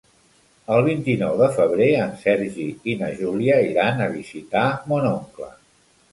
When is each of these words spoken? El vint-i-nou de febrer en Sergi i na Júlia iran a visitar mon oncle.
El 0.75 0.79
vint-i-nou 0.85 1.33
de 1.41 1.49
febrer 1.57 1.89
en 2.05 2.15
Sergi 2.23 2.65
i 2.93 2.95
na 3.01 3.09
Júlia 3.19 3.57
iran 3.67 4.01
a 4.01 4.09
visitar 4.15 4.63
mon 4.93 5.05
oncle. 5.11 5.51